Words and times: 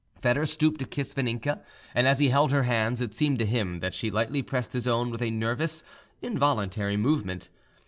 Foedor 0.19 0.47
stooped 0.47 0.79
to 0.79 0.85
kiss 0.87 1.13
Vaninka, 1.13 1.61
and 1.93 2.07
as 2.07 2.17
he 2.17 2.29
held 2.29 2.51
her 2.51 2.63
hands 2.63 3.01
it 3.01 3.13
seemed 3.13 3.37
to 3.37 3.45
him 3.45 3.81
that 3.81 3.93
she 3.93 4.09
lightly 4.09 4.41
pressed 4.41 4.73
his 4.73 4.87
own 4.87 5.11
with 5.11 5.21
a 5.21 5.29
nervous, 5.29 5.83
involuntary 6.23 6.97
movement. 6.97 7.49